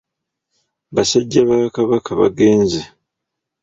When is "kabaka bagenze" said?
1.75-2.79